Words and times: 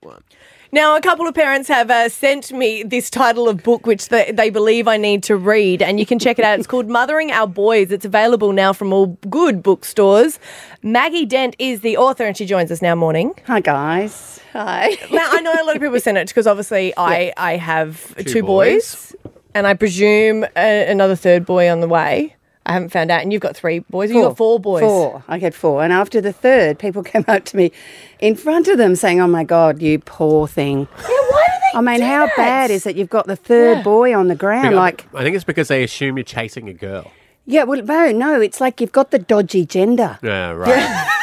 one. 0.00 0.22
Now, 0.70 0.96
a 0.96 1.00
couple 1.00 1.26
of 1.26 1.34
parents 1.34 1.66
have 1.68 1.90
uh, 1.90 2.08
sent 2.08 2.52
me 2.52 2.82
this 2.82 3.08
title 3.08 3.48
of 3.48 3.62
book, 3.62 3.86
which 3.86 4.08
they, 4.10 4.30
they 4.32 4.50
believe 4.50 4.86
I 4.86 4.96
need 4.98 5.22
to 5.24 5.36
read, 5.36 5.80
and 5.80 5.98
you 5.98 6.04
can 6.04 6.18
check 6.18 6.38
it 6.38 6.44
out. 6.44 6.58
It's 6.58 6.66
called 6.68 6.88
Mothering 6.88 7.30
Our 7.30 7.46
Boys. 7.46 7.90
It's 7.90 8.04
available 8.04 8.52
now 8.52 8.72
from 8.72 8.92
all 8.92 9.18
good 9.30 9.62
bookstores. 9.62 10.38
Maggie 10.82 11.24
Dent 11.24 11.56
is 11.58 11.80
the 11.80 11.96
author, 11.96 12.24
and 12.24 12.36
she 12.36 12.44
joins 12.44 12.70
us 12.70 12.82
now 12.82 12.94
morning. 12.94 13.34
Hi, 13.46 13.60
guys. 13.60 14.40
Hi. 14.52 14.96
Now, 15.10 15.26
I 15.30 15.40
know 15.40 15.52
a 15.52 15.64
lot 15.64 15.76
of 15.76 15.82
people 15.82 15.98
sent 16.00 16.18
it 16.18 16.28
because 16.28 16.46
obviously 16.46 16.92
I, 16.98 17.32
I 17.36 17.56
have 17.56 18.14
two, 18.26 18.42
boys. 18.42 19.12
boys. 19.22 19.34
and 19.54 19.66
I 19.66 19.74
presume 19.74 20.44
a, 20.56 20.90
another 20.90 21.16
third 21.16 21.46
boy 21.46 21.70
on 21.70 21.80
the 21.80 21.88
way. 21.88 22.36
I 22.68 22.72
haven't 22.74 22.90
found 22.90 23.10
out. 23.10 23.22
And 23.22 23.32
you've 23.32 23.42
got 23.42 23.56
three 23.56 23.78
boys. 23.80 24.10
You've 24.10 24.22
got 24.24 24.36
four 24.36 24.60
boys. 24.60 24.82
Four. 24.82 25.24
I 25.26 25.38
had 25.38 25.54
four. 25.54 25.82
And 25.82 25.92
after 25.92 26.20
the 26.20 26.32
third, 26.32 26.78
people 26.78 27.02
came 27.12 27.24
up 27.26 27.44
to 27.46 27.56
me 27.56 27.72
in 28.20 28.34
front 28.36 28.68
of 28.68 28.78
them 28.78 28.94
saying, 28.94 29.20
Oh 29.20 29.26
my 29.26 29.42
God, 29.44 29.80
you 29.82 29.98
poor 29.98 30.46
thing. 30.46 30.86
Yeah, 31.00 31.06
why 31.06 31.46
do 31.46 31.52
they 31.72 31.78
I 31.78 31.80
mean, 31.80 32.00
do 32.00 32.06
how 32.06 32.26
that? 32.26 32.36
bad 32.36 32.70
is 32.70 32.86
it 32.86 32.96
you've 32.96 33.10
got 33.10 33.26
the 33.26 33.36
third 33.36 33.82
boy 33.82 34.14
on 34.14 34.28
the 34.28 34.36
ground? 34.36 34.76
Like, 34.76 35.06
I 35.14 35.22
think 35.22 35.34
it's 35.34 35.44
because 35.44 35.68
they 35.68 35.82
assume 35.82 36.16
you're 36.16 36.24
chasing 36.24 36.68
a 36.68 36.72
girl. 36.74 37.10
yeah, 37.46 37.64
well, 37.64 37.82
no, 37.82 38.12
no, 38.12 38.40
it's 38.40 38.60
like 38.60 38.80
you've 38.80 38.92
got 38.92 39.10
the 39.10 39.18
dodgy 39.18 39.64
gender. 39.66 40.18
Yeah, 40.22 40.50
right. 40.50 41.06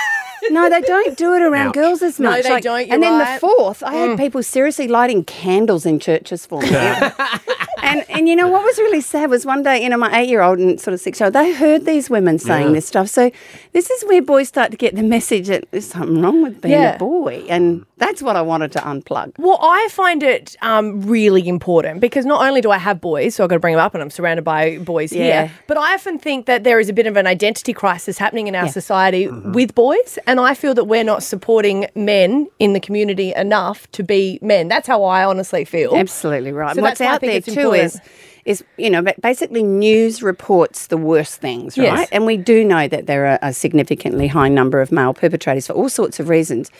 No, 0.51 0.69
they 0.69 0.81
don't 0.81 1.17
do 1.17 1.33
it 1.33 1.41
around 1.41 1.69
Ouch. 1.69 1.73
girls 1.73 2.01
as 2.03 2.19
much. 2.19 2.37
No, 2.37 2.41
they 2.43 2.49
Like- 2.51 2.63
don't, 2.63 2.85
you're 2.85 2.93
and 2.93 3.01
then 3.01 3.13
right. 3.19 3.29
Mm. 3.29 3.33
the 3.33 3.39
fourth, 3.39 3.81
I 3.81 3.95
had 3.95 4.15
people 4.19 4.43
seriously 4.43 4.87
lighting 4.87 5.23
candles 5.23 5.87
in 5.87 5.97
churches 5.99 6.45
for 6.45 6.61
me. 6.61 6.69
and 7.85 8.05
and 8.09 8.27
you 8.29 8.35
know 8.35 8.47
what 8.47 8.63
was 8.63 8.77
really 8.77 9.01
sad 9.01 9.29
was 9.29 9.45
one 9.45 9.63
day, 9.63 9.81
you 9.83 9.89
know, 9.89 9.97
my 9.97 10.19
eight 10.19 10.29
year 10.29 10.41
old 10.41 10.59
and 10.59 10.79
sort 10.79 10.93
of 10.93 10.99
six 10.99 11.19
year 11.19 11.25
old, 11.27 11.33
they 11.33 11.53
heard 11.53 11.85
these 11.85 12.09
women 12.09 12.39
saying 12.39 12.67
Yeah. 12.67 12.73
this 12.73 12.87
stuff. 12.87 13.09
So 13.09 13.31
this 13.73 13.89
is 13.89 14.03
where 14.05 14.21
boys 14.21 14.47
start 14.47 14.71
to 14.71 14.77
get 14.77 14.95
the 14.95 15.03
message 15.03 15.47
that 15.47 15.65
there's 15.71 15.85
something 15.87 16.21
wrong 16.21 16.41
with 16.43 16.61
being 16.61 16.73
Yeah. 16.73 16.95
a 16.95 16.99
boy, 16.99 17.43
and 17.49 17.85
that's 17.97 18.21
what 18.21 18.35
I 18.35 18.41
wanted 18.41 18.71
to 18.73 18.79
unplug. 18.79 19.33
Well, 19.37 19.59
I 19.61 19.87
find 19.91 20.21
it 20.23 20.55
um, 20.61 21.01
really 21.03 21.47
important 21.47 22.01
because 22.01 22.25
not 22.25 22.45
only 22.45 22.61
do 22.61 22.71
I 22.71 22.77
have 22.77 22.99
boys, 22.99 23.35
so 23.35 23.43
I've 23.43 23.49
got 23.49 23.55
to 23.55 23.59
bring 23.59 23.75
them 23.75 23.83
up 23.85 23.93
and 23.93 24.01
I'm 24.03 24.09
surrounded 24.09 24.43
by 24.43 24.77
boys 24.79 25.13
Yeah. 25.13 25.23
here, 25.23 25.51
but 25.67 25.77
I 25.77 25.93
often 25.93 26.19
think 26.19 26.45
that 26.47 26.63
there 26.63 26.79
is 26.79 26.89
a 26.89 26.93
bit 26.93 27.07
of 27.07 27.15
an 27.15 27.27
identity 27.27 27.73
crisis 27.73 28.17
happening 28.17 28.47
in 28.47 28.55
our 28.55 28.65
Yeah. 28.65 28.71
society 28.71 29.27
with 29.27 29.75
boys. 29.75 30.19
And 30.27 30.39
I 30.39 30.53
feel 30.55 30.73
that 30.73 30.85
we're 30.85 31.03
not 31.03 31.23
supporting 31.23 31.87
men 31.95 32.47
in 32.59 32.73
the 32.73 32.79
community 32.79 33.33
enough 33.35 33.89
to 33.91 34.03
be 34.03 34.39
men. 34.41 34.67
That's 34.67 34.87
how 34.87 35.03
I 35.03 35.23
honestly 35.23 35.63
feel. 35.65 35.95
Absolutely 35.95 36.51
right. 36.51 36.75
So 36.75 36.81
What's 36.81 36.99
that's 36.99 37.07
why 37.07 37.11
I 37.11 37.15
out 37.15 37.19
think 37.21 37.31
there 37.31 37.37
it's 37.37 37.45
too 37.45 37.51
important. 37.51 37.74
Is 37.75 38.01
is 38.45 38.63
you 38.77 38.89
know 38.89 39.01
ba- 39.01 39.15
basically 39.21 39.63
news 39.63 40.21
reports 40.21 40.87
the 40.87 40.97
worst 40.97 41.41
things, 41.41 41.77
right? 41.77 41.85
Yes. 41.85 42.09
And 42.11 42.25
we 42.25 42.37
do 42.37 42.63
know 42.63 42.87
that 42.87 43.07
there 43.07 43.25
are 43.25 43.39
a 43.41 43.53
significantly 43.53 44.27
high 44.27 44.49
number 44.49 44.81
of 44.81 44.91
male 44.91 45.13
perpetrators 45.13 45.67
for 45.67 45.73
all 45.73 45.89
sorts 45.89 46.19
of 46.19 46.29
reasons, 46.29 46.71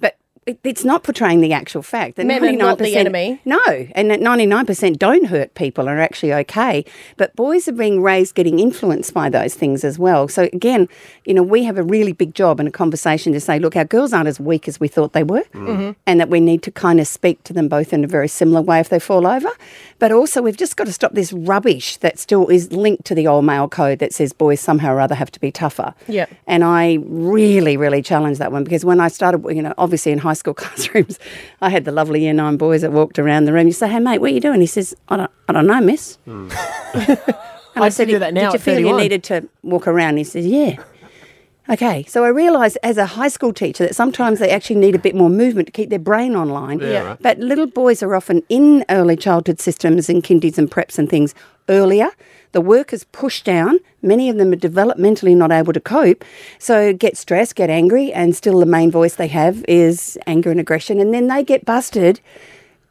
but. 0.00 0.16
It- 0.50 0.58
It's 0.64 0.84
not 0.84 1.02
portraying 1.02 1.40
the 1.40 1.52
actual 1.52 1.82
fact 1.82 2.16
that 2.16 2.26
Men 2.26 2.44
are 2.44 2.52
not 2.52 2.78
the 2.78 2.84
99% 2.84 2.96
enemy. 2.96 3.40
No, 3.44 3.60
and 3.94 4.10
that 4.10 4.20
99% 4.20 4.98
don't 4.98 5.26
hurt 5.26 5.54
people 5.54 5.88
and 5.88 5.98
are 5.98 6.02
actually 6.02 6.32
okay. 6.34 6.84
But 7.16 7.34
boys 7.36 7.66
are 7.68 7.72
being 7.72 8.02
raised 8.02 8.34
getting 8.34 8.58
influenced 8.58 9.12
by 9.14 9.28
those 9.30 9.54
things 9.54 9.84
as 9.84 9.98
well. 9.98 10.28
So 10.28 10.48
again, 10.52 10.88
you 11.24 11.34
know, 11.34 11.42
we 11.42 11.64
have 11.64 11.78
a 11.78 11.82
really 11.82 12.12
big 12.12 12.34
job 12.34 12.60
in 12.60 12.66
a 12.66 12.70
conversation 12.70 13.32
to 13.32 13.40
say, 13.40 13.58
look, 13.58 13.76
our 13.76 13.84
girls 13.84 14.12
aren't 14.12 14.28
as 14.28 14.38
weak 14.40 14.68
as 14.68 14.78
we 14.80 14.88
thought 14.88 15.12
they 15.12 15.22
were, 15.24 15.40
mm-hmm. 15.54 15.66
Mm-hmm. 15.66 15.90
and 16.06 16.20
that 16.20 16.28
we 16.28 16.40
need 16.40 16.62
to 16.62 16.70
kind 16.70 17.00
of 17.00 17.06
speak 17.06 17.42
to 17.44 17.52
them 17.52 17.68
both 17.68 17.92
in 17.92 18.04
a 18.04 18.06
very 18.08 18.28
similar 18.28 18.60
way 18.62 18.80
if 18.80 18.88
they 18.88 18.98
fall 18.98 19.26
over. 19.26 19.50
But 19.98 20.12
also, 20.12 20.40
we've 20.42 20.56
just 20.56 20.76
got 20.76 20.86
to 20.86 20.92
stop 20.92 21.12
this 21.14 21.32
rubbish 21.32 21.96
that 21.98 22.18
still 22.18 22.48
is 22.48 22.72
linked 22.72 23.04
to 23.06 23.14
the 23.14 23.26
old 23.26 23.44
male 23.44 23.68
code 23.68 23.98
that 23.98 24.12
says 24.14 24.32
boys 24.32 24.60
somehow 24.60 24.94
or 24.94 25.00
other 25.00 25.14
have 25.14 25.30
to 25.32 25.40
be 25.40 25.52
tougher. 25.52 25.94
Yeah. 26.08 26.26
And 26.46 26.64
I 26.64 26.98
really, 27.02 27.76
really 27.76 28.02
challenge 28.02 28.38
that 28.38 28.50
one 28.52 28.64
because 28.64 28.84
when 28.84 29.00
I 29.00 29.08
started, 29.08 29.44
you 29.54 29.62
know, 29.62 29.74
obviously 29.78 30.12
in 30.12 30.18
high 30.18 30.32
school 30.40 30.54
classrooms, 30.62 31.18
I 31.60 31.70
had 31.70 31.84
the 31.84 31.92
lovely 31.92 32.22
year 32.22 32.32
nine 32.32 32.56
boys 32.56 32.80
that 32.80 32.92
walked 32.92 33.18
around 33.18 33.44
the 33.44 33.52
room. 33.52 33.66
You 33.66 33.72
say, 33.72 33.88
hey, 33.88 34.00
mate, 34.00 34.18
what 34.18 34.30
are 34.30 34.34
you 34.34 34.40
doing? 34.40 34.60
He 34.60 34.66
says, 34.66 34.96
I 35.08 35.16
don't, 35.16 35.30
I 35.48 35.52
don't 35.52 35.66
know, 35.66 35.80
miss. 35.80 36.16
Hmm. 36.24 36.50
and 36.94 37.18
I, 37.76 37.86
I 37.86 37.88
said, 37.90 38.08
do 38.08 38.18
that 38.18 38.34
now 38.34 38.50
Did 38.50 38.54
you 38.54 38.54
at 38.56 38.60
feel 38.62 38.80
you 38.80 38.96
needed 38.96 39.22
to 39.24 39.48
walk 39.62 39.86
around? 39.86 40.16
He 40.16 40.24
says, 40.24 40.44
yeah. 40.44 40.82
Okay, 41.70 42.04
so 42.08 42.24
I 42.24 42.28
realised 42.28 42.78
as 42.82 42.98
a 42.98 43.06
high 43.06 43.28
school 43.28 43.52
teacher 43.52 43.86
that 43.86 43.94
sometimes 43.94 44.40
they 44.40 44.50
actually 44.50 44.80
need 44.80 44.96
a 44.96 44.98
bit 44.98 45.14
more 45.14 45.30
movement 45.30 45.68
to 45.68 45.72
keep 45.72 45.88
their 45.88 46.00
brain 46.00 46.34
online. 46.34 46.80
Yeah, 46.80 47.02
right. 47.02 47.22
But 47.22 47.38
little 47.38 47.68
boys 47.68 48.02
are 48.02 48.16
often 48.16 48.42
in 48.48 48.84
early 48.90 49.16
childhood 49.16 49.60
systems 49.60 50.08
and 50.08 50.24
kindies 50.24 50.58
and 50.58 50.68
preps 50.68 50.98
and 50.98 51.08
things 51.08 51.32
earlier. 51.68 52.10
The 52.50 52.60
work 52.60 52.92
is 52.92 53.04
pushed 53.04 53.44
down. 53.44 53.78
Many 54.02 54.28
of 54.28 54.36
them 54.36 54.52
are 54.52 54.56
developmentally 54.56 55.36
not 55.36 55.52
able 55.52 55.72
to 55.72 55.80
cope. 55.80 56.24
So 56.58 56.92
get 56.92 57.16
stressed, 57.16 57.54
get 57.54 57.70
angry, 57.70 58.12
and 58.12 58.34
still 58.34 58.58
the 58.58 58.66
main 58.66 58.90
voice 58.90 59.14
they 59.14 59.28
have 59.28 59.64
is 59.68 60.18
anger 60.26 60.50
and 60.50 60.58
aggression. 60.58 60.98
And 60.98 61.14
then 61.14 61.28
they 61.28 61.44
get 61.44 61.64
busted 61.64 62.20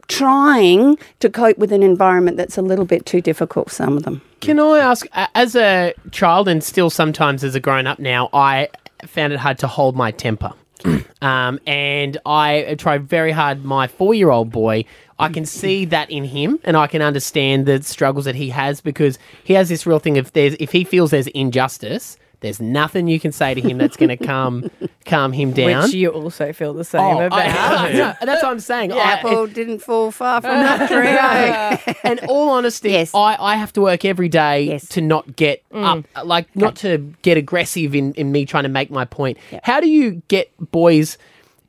trying 0.09 0.97
to 1.19 1.29
cope 1.29 1.57
with 1.57 1.71
an 1.71 1.81
environment 1.81 2.35
that's 2.35 2.57
a 2.57 2.61
little 2.61 2.83
bit 2.83 3.05
too 3.05 3.21
difficult 3.21 3.69
for 3.69 3.75
some 3.75 3.95
of 3.95 4.03
them. 4.03 4.21
Can 4.41 4.59
I 4.59 4.79
ask, 4.79 5.05
as 5.13 5.55
a 5.55 5.93
child 6.11 6.49
and 6.49 6.61
still 6.61 6.89
sometimes 6.89 7.43
as 7.43 7.55
a 7.55 7.59
grown 7.59 7.87
up 7.87 7.99
now, 7.99 8.29
I 8.33 8.69
found 9.05 9.31
it 9.31 9.39
hard 9.39 9.59
to 9.59 9.67
hold 9.67 9.95
my 9.95 10.11
temper. 10.11 10.51
um, 11.21 11.59
and 11.67 12.17
I 12.25 12.75
tried 12.77 13.03
very 13.07 13.31
hard. 13.31 13.63
My 13.63 13.87
four 13.87 14.13
year 14.13 14.29
old 14.29 14.51
boy, 14.51 14.85
I 15.19 15.29
can 15.29 15.45
see 15.45 15.85
that 15.85 16.09
in 16.09 16.23
him 16.23 16.59
and 16.63 16.77
I 16.77 16.87
can 16.87 17.01
understand 17.01 17.65
the 17.65 17.83
struggles 17.83 18.25
that 18.25 18.35
he 18.35 18.49
has 18.49 18.79
because 18.79 19.19
he 19.43 19.53
has 19.53 19.69
this 19.69 19.85
real 19.85 19.99
thing 19.99 20.17
of 20.17 20.31
there's, 20.33 20.55
if 20.59 20.71
he 20.71 20.83
feels 20.85 21.11
there's 21.11 21.27
injustice, 21.27 22.17
there's 22.41 22.61
nothing 22.61 23.07
you 23.07 23.19
can 23.19 23.31
say 23.31 23.53
to 23.53 23.61
him 23.61 23.77
that's 23.77 23.97
going 23.97 24.09
to 24.09 24.17
calm 24.17 24.69
calm 25.05 25.33
him 25.33 25.51
down. 25.51 25.83
Which 25.83 25.93
you 25.93 26.09
also 26.09 26.53
feel 26.53 26.73
the 26.73 26.83
same 26.83 27.01
Oh, 27.01 27.19
about. 27.25 27.39
I- 27.39 27.91
no, 27.93 28.13
that's 28.21 28.43
what 28.43 28.51
I'm 28.51 28.59
saying. 28.59 28.93
I- 28.93 28.97
Apple 28.97 29.47
didn't 29.47 29.79
fall 29.79 30.11
far 30.11 30.41
from 30.41 30.57
the 30.61 30.87
tree. 31.85 31.97
and 32.03 32.19
all 32.27 32.49
honesty, 32.49 32.91
Yes. 32.91 33.13
I, 33.13 33.35
I 33.39 33.55
have 33.55 33.73
to 33.73 33.81
work 33.81 34.05
every 34.05 34.29
day 34.29 34.63
Yes. 34.63 34.87
to 34.89 35.01
not 35.01 35.35
get 35.35 35.63
mm. 35.69 36.05
up, 36.15 36.25
like 36.25 36.53
not 36.55 36.75
to 36.77 36.97
get 37.21 37.37
aggressive 37.37 37.95
in, 37.95 38.13
in 38.13 38.31
me 38.31 38.45
trying 38.45 38.63
to 38.63 38.69
make 38.69 38.89
my 38.91 39.05
point. 39.05 39.37
How 39.63 39.79
do 39.79 39.89
you 39.89 40.21
get 40.27 40.51
boys 40.71 41.17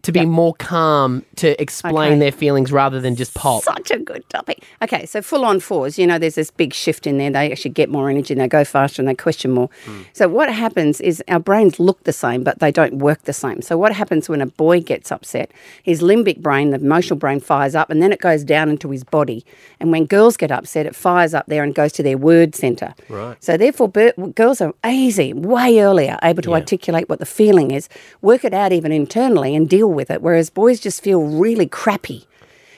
to 0.02 0.12
be 0.12 0.24
more 0.24 0.54
calm 0.54 1.22
to 1.36 1.60
explain 1.60 2.12
Okay. 2.12 2.18
their 2.18 2.32
feelings 2.32 2.72
rather 2.72 3.00
than 3.00 3.16
just 3.16 3.34
pop? 3.34 3.62
Such 3.62 3.90
a 3.90 3.98
good 3.98 4.28
topic. 4.30 4.64
Okay, 4.82 5.04
so 5.06 5.20
full 5.20 5.44
on 5.44 5.60
fours, 5.60 5.98
you 5.98 6.06
know, 6.06 6.18
there's 6.18 6.36
this 6.36 6.50
big 6.50 6.72
shift 6.72 7.06
in 7.06 7.18
there. 7.18 7.30
They 7.30 7.50
actually 7.52 7.72
get 7.72 7.90
more 7.90 8.08
energy 8.08 8.32
and 8.34 8.40
they 8.40 8.48
go 8.48 8.64
faster 8.64 9.02
and 9.02 9.08
they 9.08 9.14
question 9.14 9.50
more. 9.50 9.68
Hmm. 9.84 10.02
So, 10.12 10.28
what 10.28 10.52
happens 10.52 11.00
is 11.00 11.22
our 11.28 11.38
brains 11.38 11.78
look 11.78 12.02
the 12.04 12.12
same, 12.12 12.42
but 12.44 12.60
they 12.60 12.72
don't 12.72 12.94
work 12.98 13.22
the 13.24 13.32
same. 13.32 13.60
So, 13.62 13.76
what 13.76 13.92
happens 13.92 14.28
when 14.28 14.40
a 14.40 14.46
boy 14.46 14.80
gets 14.80 15.12
upset? 15.12 15.50
His 15.82 16.00
limbic 16.00 16.38
brain, 16.38 16.70
the 16.70 16.76
emotional 16.78 17.18
brain, 17.18 17.40
fires 17.40 17.74
up 17.74 17.90
and 17.90 18.02
then 18.02 18.12
it 18.12 18.20
goes 18.20 18.42
down 18.42 18.70
into 18.70 18.90
his 18.90 19.04
body. 19.04 19.44
And 19.80 19.92
when 19.92 20.06
girls 20.06 20.36
get 20.36 20.50
upset, 20.50 20.86
it 20.86 20.96
fires 20.96 21.34
up 21.34 21.46
there 21.46 21.62
and 21.62 21.74
goes 21.74 21.92
to 21.92 22.02
their 22.02 22.16
word 22.18 22.54
center. 22.54 22.94
Right. 23.08 23.36
So, 23.42 23.56
therefore, 23.56 23.88
bir- 23.88 24.14
girls 24.34 24.60
are 24.60 24.72
easy, 24.86 25.32
way 25.34 25.80
earlier, 25.80 26.18
able 26.22 26.42
to 26.42 26.54
articulate 26.54 27.08
what 27.08 27.18
the 27.18 27.26
feeling 27.26 27.70
is, 27.70 27.88
work 28.22 28.44
it 28.44 28.54
out 28.54 28.72
even 28.72 28.92
internally 28.92 29.54
and 29.54 29.68
deal 29.68 29.89
with 29.92 30.10
it, 30.10 30.22
whereas 30.22 30.50
boys 30.50 30.80
just 30.80 31.02
feel 31.02 31.22
really 31.22 31.66
crappy. 31.66 32.26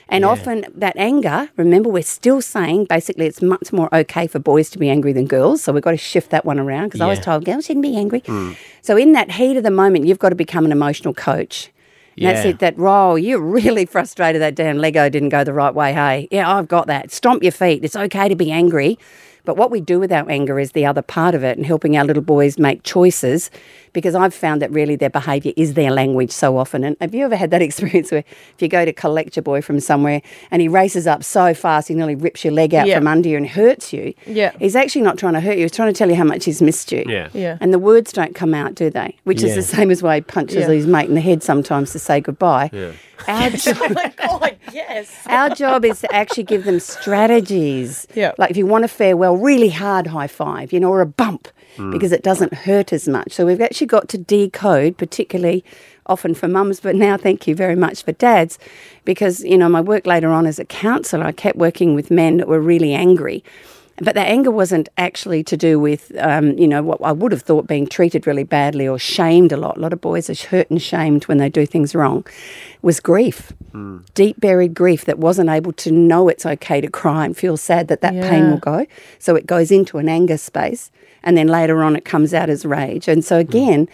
And 0.09 0.25
often 0.25 0.65
that 0.75 0.95
anger, 0.95 1.49
remember, 1.57 1.89
we're 1.89 2.03
still 2.03 2.39
saying 2.39 2.85
basically 2.85 3.25
it's 3.25 3.41
much 3.41 3.73
more 3.73 3.93
okay 3.95 4.27
for 4.27 4.37
boys 4.37 4.69
to 4.71 4.77
be 4.77 4.87
angry 4.89 5.11
than 5.11 5.25
girls. 5.25 5.63
So 5.63 5.73
we've 5.73 5.81
got 5.81 5.91
to 5.91 5.97
shift 5.97 6.29
that 6.29 6.45
one 6.45 6.59
around 6.59 6.89
because 6.89 7.01
I 7.01 7.07
was 7.07 7.19
told 7.19 7.45
girls 7.45 7.65
shouldn't 7.65 7.81
be 7.81 7.97
angry. 7.97 8.19
Hmm. 8.25 8.51
So 8.81 8.95
in 8.95 9.13
that 9.13 9.31
heat 9.31 9.57
of 9.57 9.63
the 9.63 9.71
moment, 9.71 10.05
you've 10.05 10.19
got 10.19 10.29
to 10.29 10.35
become 10.35 10.65
an 10.65 10.71
emotional 10.71 11.15
coach. 11.15 11.71
And 12.15 12.27
That's 12.27 12.45
it. 12.45 12.59
That 12.59 12.77
role. 12.77 13.17
You're 13.17 13.41
really 13.41 13.85
frustrated 13.87 14.41
that 14.41 14.53
damn 14.55 14.77
Lego 14.77 15.09
didn't 15.09 15.29
go 15.29 15.43
the 15.43 15.53
right 15.53 15.73
way. 15.73 15.93
Hey, 15.93 16.27
yeah, 16.29 16.53
I've 16.53 16.67
got 16.67 16.87
that. 16.87 17.11
Stomp 17.11 17.41
your 17.41 17.51
feet. 17.51 17.83
It's 17.83 17.95
okay 17.95 18.29
to 18.29 18.35
be 18.35 18.51
angry. 18.51 18.99
But 19.45 19.57
what 19.57 19.71
we 19.71 19.81
do 19.81 19.99
with 19.99 20.11
our 20.11 20.29
anger 20.29 20.57
is 20.59 20.71
the 20.71 20.85
other 20.85 21.01
part 21.01 21.35
of 21.35 21.43
it 21.43 21.57
and 21.57 21.65
helping 21.65 21.97
our 21.97 22.05
little 22.05 22.23
boys 22.23 22.57
make 22.57 22.83
choices 22.83 23.51
because 23.91 24.15
I've 24.15 24.33
found 24.33 24.61
that 24.61 24.71
really 24.71 24.95
their 24.95 25.09
behaviour 25.09 25.51
is 25.57 25.73
their 25.73 25.91
language 25.91 26.31
so 26.31 26.57
often. 26.57 26.83
And 26.83 26.95
have 27.01 27.13
you 27.13 27.25
ever 27.25 27.35
had 27.35 27.51
that 27.51 27.61
experience 27.69 28.09
where 28.11 28.23
if 28.55 28.61
you 28.61 28.67
go 28.69 28.85
to 28.85 28.93
collect 28.93 29.35
your 29.35 29.43
boy 29.43 29.61
from 29.61 29.79
somewhere 29.81 30.21
and 30.49 30.61
he 30.61 30.67
races 30.67 31.05
up 31.07 31.23
so 31.23 31.53
fast 31.53 31.89
he 31.89 31.93
nearly 31.93 32.15
rips 32.15 32.43
your 32.43 32.53
leg 32.53 32.73
out 32.73 32.87
Yeah. 32.87 32.97
from 32.99 33.07
under 33.07 33.27
you 33.29 33.37
and 33.37 33.47
hurts 33.47 33.91
you? 33.91 34.13
Yeah. 34.25 34.51
He's 34.59 34.75
actually 34.75 35.01
not 35.01 35.17
trying 35.17 35.33
to 35.33 35.41
hurt 35.41 35.55
you, 35.57 35.63
he's 35.63 35.71
trying 35.71 35.93
to 35.93 35.97
tell 35.97 36.09
you 36.09 36.15
how 36.15 36.23
much 36.23 36.45
he's 36.45 36.61
missed 36.61 36.91
you. 36.91 37.03
Yeah. 37.07 37.27
Yeah. 37.33 37.57
And 37.59 37.73
the 37.73 37.79
words 37.79 38.13
don't 38.13 38.33
come 38.35 38.53
out, 38.53 38.75
do 38.75 38.89
they? 38.89 39.17
Which 39.25 39.43
is 39.43 39.55
the 39.55 39.61
same 39.61 39.91
as 39.91 40.01
why 40.01 40.15
he 40.15 40.21
punches 40.21 40.55
Yeah. 40.67 40.69
his 40.69 40.87
mate 40.87 41.09
in 41.09 41.15
the 41.15 41.21
head 41.21 41.43
sometimes 41.43 41.91
to 41.91 41.99
say 41.99 42.21
goodbye. 42.21 42.69
Yeah. 42.71 42.91
Our, 43.27 43.49
job, 43.51 43.77
oh 43.81 43.89
my 43.89 44.13
God, 44.27 44.57
yes. 44.73 45.09
our 45.27 45.49
job 45.51 45.85
is 45.85 46.01
to 46.01 46.13
actually 46.13 46.43
give 46.43 46.65
them 46.65 46.79
strategies. 46.79 48.05
Yeah. 48.15 48.33
Like 48.37 48.51
if 48.51 48.57
you 48.57 48.65
want 48.65 48.83
a 48.85 48.87
farewell, 48.89 49.32
really 49.37 49.69
hard 49.69 50.07
high 50.07 50.27
five, 50.27 50.73
you 50.73 50.79
know, 50.79 50.89
or 50.89 51.01
a 51.01 51.05
bump 51.05 51.47
mm. 51.77 51.91
because 51.91 52.11
it 52.11 52.23
doesn't 52.23 52.53
hurt 52.53 52.93
as 52.93 53.07
much. 53.07 53.33
So 53.33 53.45
we've 53.45 53.61
actually 53.61 53.87
got 53.87 54.07
to 54.09 54.17
decode, 54.17 54.97
particularly 54.97 55.63
often 56.05 56.33
for 56.33 56.47
mums, 56.47 56.79
but 56.79 56.95
now 56.95 57.17
thank 57.17 57.47
you 57.47 57.55
very 57.55 57.75
much 57.75 58.03
for 58.03 58.11
dads, 58.11 58.59
because, 59.05 59.43
you 59.43 59.57
know, 59.57 59.69
my 59.69 59.81
work 59.81 60.05
later 60.05 60.29
on 60.29 60.45
as 60.45 60.59
a 60.59 60.65
counsellor, 60.65 61.25
I 61.25 61.31
kept 61.31 61.57
working 61.57 61.95
with 61.95 62.11
men 62.11 62.37
that 62.37 62.47
were 62.47 62.59
really 62.59 62.93
angry. 62.93 63.43
But 63.97 64.15
the 64.15 64.21
anger 64.21 64.49
wasn't 64.49 64.89
actually 64.97 65.43
to 65.43 65.55
do 65.55 65.79
with, 65.79 66.11
um, 66.17 66.57
you 66.57 66.67
know, 66.67 66.81
what 66.81 66.99
I 67.03 67.11
would 67.11 67.31
have 67.31 67.43
thought 67.43 67.67
being 67.67 67.85
treated 67.85 68.25
really 68.25 68.43
badly 68.43 68.87
or 68.87 68.97
shamed 68.97 69.51
a 69.51 69.57
lot. 69.57 69.77
A 69.77 69.79
lot 69.79 69.93
of 69.93 70.01
boys 70.01 70.31
are 70.31 70.47
hurt 70.47 70.69
and 70.71 70.81
shamed 70.81 71.25
when 71.25 71.37
they 71.37 71.47
do 71.47 71.67
things 71.67 71.93
wrong. 71.93 72.25
Was 72.81 72.99
grief, 72.99 73.53
deep 74.15 74.39
buried 74.39 74.73
grief 74.73 75.05
that 75.05 75.19
wasn't 75.19 75.49
able 75.49 75.73
to 75.73 75.91
know 75.91 76.27
it's 76.27 76.45
okay 76.45 76.81
to 76.81 76.89
cry 76.89 77.23
and 77.23 77.37
feel 77.37 77.55
sad 77.55 77.87
that 77.89 78.01
that 78.01 78.13
pain 78.29 78.49
will 78.49 78.57
go. 78.57 78.87
So 79.19 79.35
it 79.35 79.45
goes 79.45 79.71
into 79.71 79.99
an 79.99 80.09
anger 80.09 80.37
space, 80.37 80.89
and 81.23 81.37
then 81.37 81.47
later 81.47 81.83
on 81.83 81.95
it 81.95 82.03
comes 82.03 82.33
out 82.33 82.49
as 82.49 82.65
rage. 82.65 83.07
And 83.07 83.23
so 83.23 83.37
again, 83.37 83.87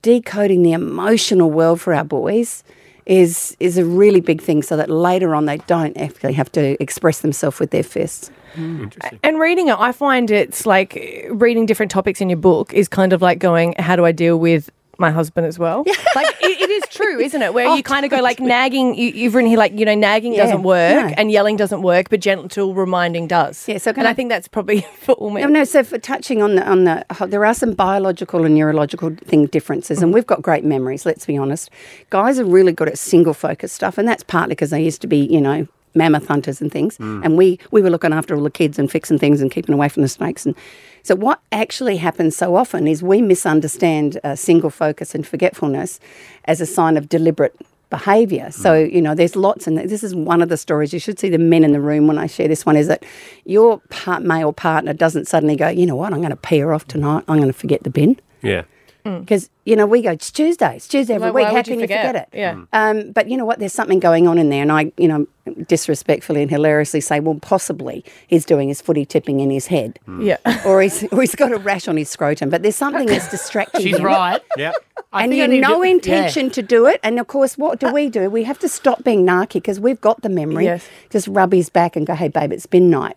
decoding 0.00 0.62
the 0.62 0.72
emotional 0.72 1.50
world 1.50 1.80
for 1.80 1.92
our 1.92 2.04
boys 2.04 2.64
is 3.06 3.56
is 3.60 3.78
a 3.78 3.84
really 3.84 4.20
big 4.20 4.40
thing, 4.40 4.62
so 4.62 4.76
that 4.76 4.90
later 4.90 5.34
on 5.34 5.46
they 5.46 5.58
don't 5.58 5.96
actually 5.96 6.32
have 6.32 6.50
to 6.52 6.80
express 6.82 7.20
themselves 7.20 7.58
with 7.58 7.70
their 7.70 7.82
fists. 7.82 8.30
Hmm, 8.54 8.88
and 9.22 9.40
reading 9.40 9.68
it, 9.68 9.78
I 9.78 9.92
find 9.92 10.30
it's 10.30 10.66
like 10.66 11.28
reading 11.30 11.66
different 11.66 11.90
topics 11.90 12.20
in 12.20 12.28
your 12.28 12.38
book 12.38 12.72
is 12.74 12.88
kind 12.88 13.12
of 13.12 13.22
like 13.22 13.38
going, 13.38 13.74
how 13.78 13.96
do 13.96 14.04
I 14.04 14.12
deal 14.12 14.38
with 14.38 14.70
my 14.98 15.10
husband 15.10 15.46
as 15.46 15.58
well? 15.58 15.84
like 16.14 16.26
it, 16.40 16.60
it 16.60 16.70
is 16.70 16.82
true, 16.90 17.18
isn't 17.20 17.40
it? 17.42 17.54
Where 17.54 17.66
oh, 17.68 17.74
you 17.74 17.82
kind 17.82 18.04
of 18.04 18.10
go 18.10 18.20
like 18.20 18.40
nagging. 18.40 18.94
You, 18.94 19.08
you've 19.08 19.34
written 19.34 19.48
here 19.48 19.58
like 19.58 19.72
you 19.78 19.84
know 19.84 19.94
nagging 19.94 20.32
Yeah, 20.34 20.44
doesn't 20.44 20.62
work 20.62 21.06
no. 21.06 21.14
and 21.16 21.30
yelling 21.30 21.56
doesn't 21.56 21.82
work, 21.82 22.08
but 22.10 22.20
gentle 22.20 22.74
reminding 22.74 23.26
does. 23.26 23.66
Yeah, 23.68 23.78
so 23.78 23.92
can 23.92 24.00
and 24.00 24.08
I, 24.08 24.10
I- 24.10 24.14
think 24.14 24.28
that's 24.28 24.48
probably 24.48 24.80
for 25.00 25.12
all 25.12 25.30
No, 25.30 25.34
men. 25.34 25.52
no. 25.52 25.64
So 25.64 25.82
for 25.82 25.98
touching 25.98 26.42
on 26.42 26.54
the 26.56 26.68
on 26.68 26.84
the, 26.84 27.04
there 27.26 27.44
are 27.44 27.54
some 27.54 27.74
biological 27.74 28.44
and 28.44 28.54
neurological 28.54 29.14
thing 29.24 29.46
differences, 29.46 30.02
and 30.02 30.12
we've 30.12 30.26
got 30.26 30.42
great 30.42 30.64
memories. 30.64 31.06
Let's 31.06 31.26
be 31.26 31.36
honest, 31.36 31.70
guys 32.10 32.38
are 32.38 32.44
really 32.44 32.72
good 32.72 32.88
at 32.88 32.98
single 32.98 33.34
focus 33.34 33.72
stuff, 33.72 33.98
and 33.98 34.06
that's 34.06 34.22
partly 34.22 34.54
because 34.54 34.70
they 34.70 34.82
used 34.82 35.00
to 35.02 35.06
be, 35.06 35.18
you 35.18 35.40
know, 35.40 35.66
mammoth 35.94 36.26
hunters 36.26 36.60
and 36.60 36.70
things, 36.70 36.96
and 36.98 37.36
we 37.36 37.58
we 37.70 37.82
were 37.82 37.90
looking 37.90 38.12
after 38.12 38.34
all 38.34 38.42
the 38.42 38.50
kids 38.50 38.78
and 38.78 38.90
fixing 38.90 39.18
things 39.18 39.40
and 39.40 39.50
keeping 39.50 39.74
away 39.74 39.88
from 39.88 40.02
the 40.02 40.08
snakes. 40.08 40.46
And 40.46 40.54
so 41.02 41.14
what 41.14 41.40
actually 41.50 41.96
happens 41.96 42.36
so 42.36 42.56
often 42.56 42.86
is 42.86 43.02
we 43.02 43.20
misunderstand 43.20 44.18
uh, 44.24 44.36
single 44.36 44.70
focus 44.70 45.14
and 45.14 45.26
forgetfulness 45.26 46.00
as 46.44 46.60
a 46.60 46.66
sign 46.66 46.96
of 46.96 47.08
deliberate 47.08 47.56
behavior. 47.92 48.50
So, 48.50 48.72
you 48.74 49.02
know, 49.02 49.14
there's 49.14 49.36
lots, 49.36 49.66
and 49.66 49.76
this 49.76 50.02
is 50.02 50.14
one 50.14 50.40
of 50.40 50.48
the 50.48 50.56
stories. 50.56 50.94
You 50.94 50.98
should 50.98 51.18
see 51.18 51.28
the 51.28 51.38
men 51.38 51.62
in 51.62 51.72
the 51.72 51.80
room 51.80 52.06
when 52.06 52.16
I 52.16 52.26
share 52.26 52.48
this 52.48 52.64
one 52.64 52.74
is 52.74 52.86
that 52.88 53.04
your 53.44 53.80
part, 53.90 54.22
male 54.22 54.52
partner 54.52 54.94
doesn't 54.94 55.28
suddenly 55.28 55.56
go, 55.56 55.68
you 55.68 55.84
know 55.84 55.94
what, 55.94 56.12
I'm 56.14 56.20
going 56.20 56.30
to 56.30 56.36
pee 56.36 56.60
her 56.60 56.72
off 56.72 56.86
tonight. 56.86 57.22
I'm 57.28 57.36
going 57.36 57.52
to 57.52 57.58
forget 57.58 57.82
the 57.82 57.90
bin. 57.90 58.18
Yeah. 58.40 58.62
Mm. 59.04 59.20
Because, 59.20 59.50
you 59.64 59.74
know, 59.76 59.86
we 59.86 60.00
go, 60.02 60.10
it's 60.12 60.30
Tuesday, 60.30 60.76
it's 60.76 60.86
Tuesday 60.86 61.14
every 61.14 61.28
Like, 61.28 61.34
week. 61.34 61.46
How 61.46 61.54
would 61.54 61.66
you 61.66 61.72
can 61.72 61.80
you 61.80 61.84
forget? 61.86 62.06
forget, 62.06 62.28
it? 62.32 62.36
Yeah. 62.38 62.54
Mm. 62.54 62.66
Um, 62.72 63.12
but 63.12 63.28
you 63.28 63.36
know 63.36 63.44
what? 63.44 63.58
There's 63.58 63.72
something 63.72 63.98
going 64.00 64.28
on 64.28 64.38
in 64.38 64.48
there. 64.50 64.62
And 64.62 64.70
I, 64.70 64.92
you 64.96 65.08
know, 65.08 65.26
disrespectfully 65.66 66.42
and 66.42 66.50
hilariously 66.50 67.00
say, 67.00 67.18
well, 67.20 67.36
possibly 67.40 68.04
he's 68.28 68.44
doing 68.44 68.68
his 68.68 68.80
footy 68.80 69.04
tipping 69.04 69.40
in 69.40 69.50
his 69.50 69.66
head. 69.66 69.98
Mm. 70.06 70.24
Yeah. 70.24 70.62
Or 70.66 70.80
he's, 70.80 71.02
or 71.12 71.20
he's 71.20 71.34
got 71.34 71.50
a 71.52 71.56
rash 71.56 71.88
on 71.88 71.96
his 71.96 72.08
scrotum. 72.08 72.48
But 72.50 72.62
there's 72.62 72.76
something 72.76 73.06
that's 73.06 73.28
distracting 73.30 73.80
She's 73.82 73.96
him 73.98 74.04
right. 74.04 74.40
Yep. 74.56 74.74
I 75.12 75.24
and 75.24 75.34
you 75.34 75.42
I 75.44 75.48
have 75.48 75.60
no 75.60 75.82
to- 75.82 75.86
yeah. 75.88 75.92
intention 75.94 76.50
to 76.50 76.62
do 76.62 76.86
it. 76.86 77.00
And 77.02 77.18
of 77.18 77.26
course, 77.26 77.58
what 77.58 77.80
do 77.80 77.92
we 77.92 78.08
do? 78.08 78.30
We 78.30 78.44
have 78.44 78.58
to 78.60 78.68
stop 78.68 79.02
being 79.04 79.26
narky 79.26 79.54
because 79.54 79.80
we've 79.80 80.00
got 80.00 80.22
the 80.22 80.28
memory. 80.28 80.64
Yes. 80.66 80.86
Just 81.10 81.26
rub 81.28 81.52
his 81.52 81.68
back 81.68 81.96
and 81.96 82.06
go, 82.06 82.14
"Hey, 82.14 82.28
babe, 82.28 82.52
it's 82.52 82.66
been 82.66 82.88
night." 82.88 83.16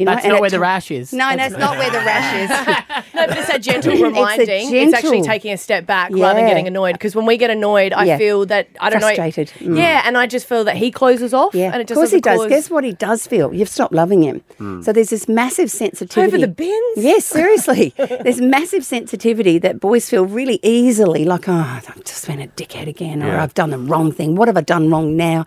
You 0.00 0.06
know, 0.06 0.14
That's 0.14 0.26
not 0.26 0.36
it 0.36 0.40
where 0.40 0.48
the 0.50 0.58
rash 0.60 0.90
is. 0.90 1.12
No, 1.12 1.36
that's 1.36 1.56
not 1.58 1.76
where 1.76 1.90
the 1.90 1.98
rash 1.98 2.34
is. 2.50 3.04
No, 3.12 3.26
but 3.26 3.36
it's 3.36 3.48
that 3.48 3.60
gentle 3.60 3.92
It's 3.92 4.00
a 4.00 4.04
reminding. 4.04 4.74
It's, 4.74 4.94
actually 4.94 5.20
taking 5.20 5.52
a 5.52 5.58
step 5.58 5.84
back 5.84 6.10
rather 6.12 6.38
than 6.40 6.48
getting 6.48 6.66
annoyed. 6.66 6.92
Because 6.94 7.14
when 7.14 7.26
we 7.26 7.36
get 7.36 7.50
annoyed, 7.50 7.92
I 7.92 8.04
Yeah. 8.04 8.16
feel 8.18 8.46
that 8.46 8.68
I 8.80 8.88
don't 8.88 9.00
Frustrated. 9.02 9.52
know. 9.60 9.74
Mm. 9.74 9.78
Yeah, 9.78 10.02
and 10.06 10.16
I 10.16 10.26
just 10.26 10.46
feel 10.46 10.64
that 10.64 10.76
he 10.76 10.90
closes 10.90 11.34
off. 11.34 11.54
Yeah, 11.54 11.70
and 11.72 11.82
it 11.82 11.90
of 11.90 11.96
course 11.96 12.12
he 12.12 12.20
doesn't 12.20 12.38
does. 12.38 12.40
cause- 12.44 12.48
Guess 12.48 12.70
what 12.70 12.84
he 12.84 12.92
does 12.92 13.26
feel? 13.26 13.52
You've 13.52 13.68
stopped 13.68 13.92
loving 13.92 14.22
him. 14.22 14.42
So 14.82 14.92
there's 14.92 15.10
this 15.10 15.28
massive 15.28 15.70
sensitivity 15.70 16.26
Over 16.34 16.38
the 16.38 16.48
bins? 16.48 16.96
Yes, 16.96 17.26
seriously. 17.26 17.92
there's 17.98 18.40
massive 18.40 18.84
sensitivity 18.86 19.58
that 19.58 19.80
boys 19.80 20.08
feel 20.08 20.24
really 20.24 20.60
easily, 20.62 21.24
like, 21.26 21.46
oh, 21.48 21.52
I've 21.86 22.04
just 22.04 22.26
been 22.26 22.40
a 22.40 22.46
dickhead 22.48 22.86
again, 22.88 23.22
or 23.22 23.36
I've 23.38 23.54
done 23.54 23.68
the 23.70 23.78
wrong 23.78 24.12
thing. 24.12 24.34
What 24.36 24.48
have 24.48 24.56
I 24.56 24.62
done 24.62 24.88
wrong 24.90 25.16
now? 25.16 25.44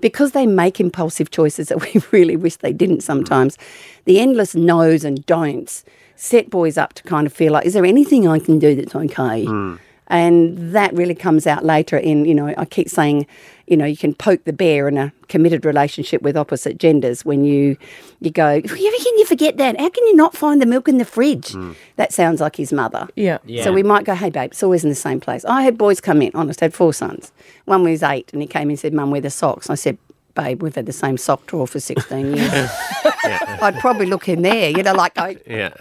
Because 0.00 0.32
they 0.32 0.46
make 0.46 0.80
impulsive 0.80 1.30
choices 1.30 1.68
that 1.68 1.80
we 1.94 2.02
really 2.10 2.36
wish 2.36 2.56
they 2.56 2.72
didn't 2.72 3.00
sometimes. 3.02 3.56
The 4.04 4.20
endless 4.20 4.54
no's 4.54 5.04
and 5.04 5.24
don'ts 5.26 5.84
set 6.16 6.50
boys 6.50 6.78
up 6.78 6.92
to 6.94 7.02
kind 7.02 7.26
of 7.26 7.32
feel 7.32 7.52
like, 7.52 7.66
is 7.66 7.74
there 7.74 7.84
anything 7.84 8.28
I 8.28 8.38
can 8.38 8.58
do 8.58 8.74
that's 8.74 8.94
okay? 8.94 9.44
Hmm. 9.44 9.76
And 10.08 10.74
that 10.74 10.92
really 10.92 11.14
comes 11.14 11.46
out 11.46 11.64
later 11.64 11.96
in, 11.96 12.26
you 12.26 12.34
know, 12.34 12.52
I 12.58 12.66
keep 12.66 12.90
saying, 12.90 13.26
you 13.66 13.76
know, 13.76 13.86
you 13.86 13.96
can 13.96 14.14
poke 14.14 14.44
the 14.44 14.52
bear 14.52 14.86
in 14.86 14.98
a 14.98 15.12
committed 15.28 15.64
relationship 15.64 16.20
with 16.20 16.36
opposite 16.36 16.76
genders 16.76 17.24
when 17.24 17.42
you 17.42 17.78
you 18.20 18.30
go, 18.30 18.60
how 18.60 18.76
can 18.76 19.18
you 19.18 19.24
forget 19.24 19.56
that? 19.56 19.80
How 19.80 19.88
can 19.88 20.06
you 20.06 20.14
not 20.14 20.36
find 20.36 20.60
the 20.60 20.66
milk 20.66 20.88
in 20.88 20.98
the 20.98 21.06
fridge? 21.06 21.52
Hmm. 21.52 21.72
That 21.96 22.12
sounds 22.12 22.40
like 22.40 22.56
his 22.56 22.70
mother. 22.70 23.08
Yeah. 23.16 23.38
Yeah. 23.46 23.64
So 23.64 23.72
we 23.72 23.82
might 23.82 24.04
go, 24.04 24.14
hey, 24.14 24.28
babe, 24.28 24.52
it's 24.52 24.62
always 24.62 24.84
in 24.84 24.90
the 24.90 24.94
same 24.94 25.20
place. 25.20 25.44
I 25.46 25.62
had 25.62 25.78
boys 25.78 26.02
come 26.02 26.20
in, 26.20 26.32
honest, 26.34 26.62
I 26.62 26.66
had 26.66 26.74
four 26.74 26.92
sons. 26.92 27.32
One 27.64 27.82
was 27.82 28.02
eight, 28.02 28.30
and 28.34 28.42
he 28.42 28.46
came 28.46 28.64
in 28.64 28.72
and 28.72 28.78
said, 28.78 28.92
Mum, 28.92 29.10
where 29.10 29.22
the 29.22 29.30
socks? 29.30 29.66
And 29.66 29.72
I 29.72 29.76
said, 29.76 29.96
babe, 30.34 30.62
we've 30.62 30.74
had 30.74 30.86
the 30.86 30.92
same 30.92 31.16
sock 31.16 31.46
drawer 31.46 31.66
for 31.66 31.80
16 31.80 32.36
years. 32.36 32.70
I'd 33.24 33.78
probably 33.80 34.06
look 34.06 34.28
in 34.28 34.42
there, 34.42 34.70
you 34.70 34.82
know, 34.82 34.94
like 34.94 35.16
I, 35.18 35.36
Yeah. 35.46 35.74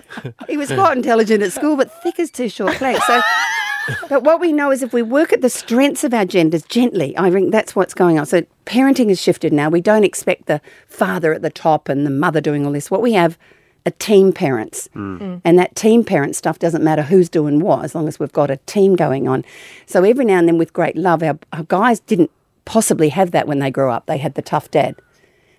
he 0.48 0.56
was 0.56 0.70
quite 0.70 0.96
intelligent 0.96 1.42
at 1.42 1.52
school, 1.52 1.76
but 1.76 2.02
thick 2.02 2.18
as 2.18 2.30
two 2.30 2.48
short 2.48 2.74
planks. 2.74 3.06
So, 3.06 3.20
but 4.08 4.22
what 4.22 4.40
we 4.40 4.52
know 4.52 4.70
is 4.70 4.82
if 4.82 4.92
we 4.92 5.02
work 5.02 5.32
at 5.32 5.40
the 5.40 5.50
strengths 5.50 6.04
of 6.04 6.14
our 6.14 6.24
genders 6.24 6.62
gently, 6.64 7.16
I 7.18 7.30
think 7.30 7.52
that's 7.52 7.76
what's 7.76 7.94
going 7.94 8.18
on. 8.18 8.26
So 8.26 8.42
parenting 8.64 9.08
has 9.08 9.20
shifted 9.20 9.52
now. 9.52 9.68
We 9.68 9.80
don't 9.80 10.04
expect 10.04 10.46
the 10.46 10.60
father 10.88 11.32
at 11.32 11.42
the 11.42 11.50
top 11.50 11.88
and 11.88 12.06
the 12.06 12.10
mother 12.10 12.40
doing 12.40 12.66
all 12.66 12.72
this. 12.72 12.90
What 12.90 13.02
we 13.02 13.12
have 13.12 13.38
are 13.86 13.92
team 13.92 14.32
parents. 14.32 14.88
Mm. 14.94 15.18
Mm. 15.18 15.40
And 15.44 15.58
that 15.58 15.76
team 15.76 16.04
parent 16.04 16.34
stuff 16.34 16.58
doesn't 16.58 16.82
matter 16.82 17.02
who's 17.02 17.28
doing 17.28 17.60
what 17.60 17.84
as 17.84 17.94
long 17.94 18.08
as 18.08 18.18
we've 18.18 18.32
got 18.32 18.50
a 18.50 18.56
team 18.58 18.96
going 18.96 19.28
on. 19.28 19.44
So 19.86 20.02
every 20.02 20.24
now 20.24 20.38
and 20.38 20.48
then 20.48 20.58
with 20.58 20.72
great 20.72 20.96
love, 20.96 21.22
our, 21.22 21.38
our 21.52 21.62
guys 21.64 22.00
didn't 22.00 22.30
possibly 22.66 23.08
have 23.08 23.30
that 23.30 23.48
when 23.48 23.60
they 23.60 23.70
grow 23.70 23.90
up. 23.90 24.04
They 24.04 24.18
had 24.18 24.34
the 24.34 24.42
tough 24.42 24.70
dad. 24.70 24.96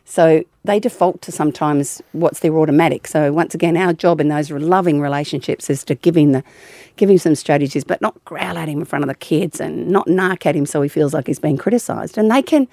So 0.05 0.43
they 0.67 0.79
default 0.79 1.21
to 1.23 1.31
sometimes 1.31 2.01
what's 2.11 2.41
their 2.41 2.55
automatic. 2.57 3.07
So 3.07 3.33
once 3.33 3.55
again, 3.55 3.75
our 3.75 3.93
job 3.93 4.21
in 4.21 4.27
those 4.27 4.51
loving 4.51 5.01
relationships 5.01 5.69
is 5.69 5.83
to 5.85 5.95
give 5.95 6.15
him 6.15 6.33
the, 6.33 6.43
give 6.97 7.09
him 7.09 7.17
some 7.17 7.35
strategies, 7.35 7.83
but 7.83 8.01
not 8.01 8.23
growl 8.25 8.57
at 8.57 8.69
him 8.69 8.79
in 8.79 8.85
front 8.85 9.03
of 9.03 9.07
the 9.07 9.15
kids 9.15 9.59
and 9.59 9.87
not 9.87 10.07
narc 10.07 10.45
at 10.45 10.55
him 10.55 10.65
so 10.65 10.81
he 10.81 10.89
feels 10.89 11.13
like 11.13 11.27
he's 11.27 11.39
being 11.39 11.57
criticised. 11.57 12.17
And 12.17 12.29
they 12.29 12.41
can, 12.41 12.67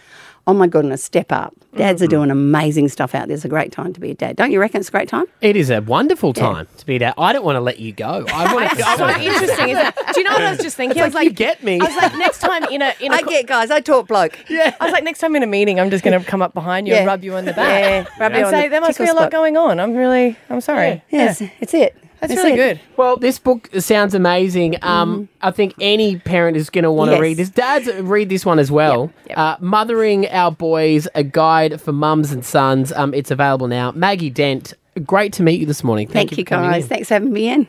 oh 0.47 0.55
my 0.55 0.67
goodness, 0.67 1.03
step 1.03 1.33
up. 1.33 1.55
Dads 1.77 2.03
are 2.03 2.05
mm-hmm. 2.05 2.11
doing 2.11 2.31
amazing 2.31 2.89
stuff 2.89 3.15
out 3.15 3.27
there. 3.27 3.35
It's 3.35 3.45
a 3.45 3.49
great 3.49 3.73
time 3.73 3.93
to 3.95 4.01
be 4.01 4.13
a 4.13 4.15
dad. 4.15 4.37
Don't 4.37 4.53
you 4.53 4.61
reckon 4.61 4.81
it's 4.81 4.89
a 4.89 4.93
great 4.93 5.09
time? 5.09 5.27
It 5.41 5.57
is 5.57 5.71
a 5.71 5.81
wonderful 5.81 6.33
time 6.33 6.69
to 6.77 6.87
be 6.87 6.97
a 6.97 6.99
dad. 7.01 7.15
I 7.19 7.33
don't 7.33 7.45
want 7.45 7.57
to 7.57 7.61
let 7.61 7.81
you 7.81 7.93
go. 7.93 8.25
I 8.33 8.55
want 8.55 8.71
to. 8.71 8.75
It's 8.85 8.99
so 8.99 9.09
interesting, 9.09 9.69
isn't 9.71 9.87
it? 9.87 9.95
Do 10.15 10.21
you 10.21 10.25
know 10.25 10.33
what 10.33 10.43
I 10.43 10.51
was 10.51 10.61
just 10.61 10.77
thinking? 10.77 11.03
I 11.03 11.07
was 11.07 11.15
like 11.15 11.25
you 11.25 11.33
get 11.33 11.65
me. 11.65 11.81
I 11.81 11.85
was 11.85 11.97
like, 11.97 12.17
next 12.17 12.39
time 12.39 12.65
in 12.65 12.83
a 12.83 12.95
in 13.01 13.13
a 13.13 13.17
I 13.17 13.23
get 13.23 13.47
guys. 13.47 13.71
I 13.71 13.81
talk 13.81 14.07
bloke. 14.07 14.39
Yeah. 14.49 14.77
I 14.81 14.85
was 14.85 14.93
like, 14.93 15.03
next 15.03 15.19
time 15.19 15.35
in 15.35 15.43
a 15.43 15.47
meeting, 15.47 15.81
I'm 15.81 15.91
just 15.91 16.05
going 16.05 16.19
to 16.19 16.25
come 16.25 16.43
up 16.43 16.55
behind 16.55 16.87
you 16.87 16.95
and 16.95 17.07
rub 17.07 17.25
you 17.25 17.35
on 17.35 17.45
the 17.45 17.53
back. 17.53 17.83
Yeah, 17.83 17.84
rub 18.19 18.33
you 18.33 18.37
and 18.39 18.45
on 18.47 18.51
say, 18.53 18.63
the 18.65 18.69
there 18.71 18.81
must 18.81 18.99
be 18.99 19.05
tickle 19.05 19.15
a 19.15 19.19
lot 19.19 19.23
spot." 19.25 19.33
going 19.33 19.57
on. 19.57 19.81
I'm 19.81 19.95
really, 19.95 20.37
I'm 20.51 20.61
sorry. 20.61 21.03
Yes, 21.11 21.41
it's 21.61 21.75
it. 21.75 21.97
That's 22.21 22.33
It's 22.33 22.43
really 22.43 22.55
it. 22.55 22.57
good. 22.57 22.81
Well, 22.97 23.17
this 23.19 23.39
book 23.39 23.69
sounds 23.81 24.15
amazing. 24.15 24.77
Um, 24.83 25.29
I 25.43 25.51
think 25.51 25.75
any 25.81 26.17
parent 26.17 26.57
is 26.57 26.71
going 26.71 26.85
to 26.85 26.91
want 26.93 27.11
to 27.11 27.15
Yes. 27.17 27.21
read 27.21 27.37
this. 27.37 27.51
Dads, 27.51 27.93
read 28.01 28.29
this 28.31 28.47
one 28.47 28.59
as 28.59 28.71
well. 28.71 29.13
yep. 29.29 29.37
Uh, 29.37 29.57
Mothering 29.61 30.27
Our 30.29 30.51
Boys, 30.51 31.07
a 31.15 31.23
guide 31.23 31.81
for 31.83 31.93
mums 31.93 32.33
and 32.33 32.43
sons. 32.43 32.93
Um, 32.93 33.13
it's 33.13 33.31
available 33.31 33.69
now. 33.69 33.93
Maggie 33.93 34.31
Dent, 34.31 34.73
great 35.05 35.35
to 35.35 35.43
meet 35.43 35.61
you 35.61 35.67
this 35.67 35.85
morning. 35.85 36.07
Thank, 36.07 36.31
Thank 36.31 36.39
you, 36.39 36.45
for 36.45 36.49
coming 36.49 36.71
guys. 36.71 36.85
in. 36.85 36.89
Thanks 36.89 37.09
for 37.09 37.15
having 37.15 37.33
me 37.33 37.49
in. 37.49 37.67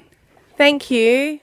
Thank 0.58 0.90
you. 0.90 1.40